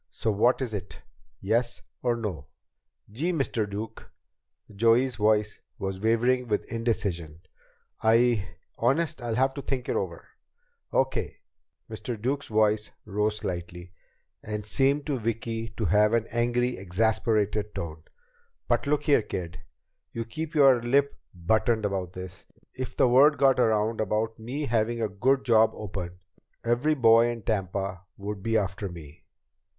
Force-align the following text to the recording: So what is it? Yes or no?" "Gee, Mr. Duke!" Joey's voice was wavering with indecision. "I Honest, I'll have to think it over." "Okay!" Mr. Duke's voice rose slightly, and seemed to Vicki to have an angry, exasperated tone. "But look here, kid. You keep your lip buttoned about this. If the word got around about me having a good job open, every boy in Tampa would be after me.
So 0.09 0.31
what 0.31 0.63
is 0.63 0.73
it? 0.73 1.03
Yes 1.41 1.83
or 2.01 2.15
no?" 2.17 2.47
"Gee, 3.11 3.31
Mr. 3.31 3.69
Duke!" 3.69 4.11
Joey's 4.75 5.17
voice 5.17 5.59
was 5.77 5.99
wavering 6.01 6.47
with 6.47 6.65
indecision. 6.73 7.41
"I 8.01 8.49
Honest, 8.79 9.21
I'll 9.21 9.35
have 9.35 9.53
to 9.53 9.61
think 9.61 9.87
it 9.87 9.95
over." 9.95 10.27
"Okay!" 10.91 11.41
Mr. 11.87 12.19
Duke's 12.19 12.47
voice 12.47 12.89
rose 13.05 13.35
slightly, 13.37 13.93
and 14.41 14.65
seemed 14.65 15.05
to 15.05 15.19
Vicki 15.19 15.69
to 15.77 15.85
have 15.85 16.15
an 16.15 16.25
angry, 16.31 16.77
exasperated 16.77 17.75
tone. 17.75 18.01
"But 18.67 18.87
look 18.87 19.03
here, 19.03 19.21
kid. 19.21 19.59
You 20.13 20.25
keep 20.25 20.55
your 20.55 20.81
lip 20.81 21.15
buttoned 21.31 21.85
about 21.85 22.13
this. 22.13 22.45
If 22.73 22.97
the 22.97 23.07
word 23.07 23.37
got 23.37 23.59
around 23.59 24.01
about 24.01 24.39
me 24.39 24.65
having 24.65 24.99
a 24.99 25.07
good 25.09 25.45
job 25.45 25.69
open, 25.75 26.17
every 26.65 26.95
boy 26.95 27.27
in 27.29 27.43
Tampa 27.43 28.01
would 28.17 28.41
be 28.41 28.57
after 28.57 28.89
me. 28.89 29.25